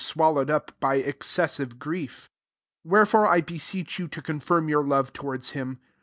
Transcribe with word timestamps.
swallowed 0.03 0.49
up 0.49 0.71
by 0.79 0.95
excessive 0.95 1.77
grief. 1.77 2.27
8 2.83 2.89
Where 2.89 3.05
fore 3.05 3.27
I 3.27 3.41
beseech 3.41 3.99
you 3.99 4.07
Co 4.07 4.21
confirm 4.21 4.67
yowr 4.67 4.87
love 4.89 5.13
towards 5.13 5.51
him. 5.51 5.77